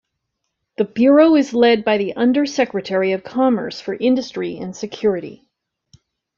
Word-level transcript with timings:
The 0.77 0.85
Bureau 0.85 1.35
is 1.35 1.53
led 1.53 1.85
by 1.85 1.99
the 1.99 2.15
Under 2.15 2.47
Secretary 2.47 3.11
of 3.11 3.23
Commerce 3.23 3.79
for 3.81 3.93
Industry 3.93 4.57
and 4.57 4.75
Security. 4.75 5.47